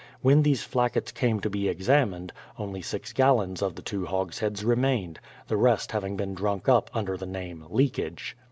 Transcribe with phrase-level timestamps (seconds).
[0.23, 5.19] When these flackets came to be examined, only six gallons of the two hogsheads remained,
[5.47, 8.35] the rest having been drunk up under the name "leakage."